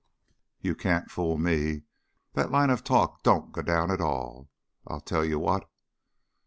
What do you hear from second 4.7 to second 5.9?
I'll tell you what.